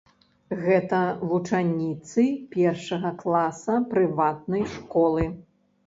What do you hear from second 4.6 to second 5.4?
школы.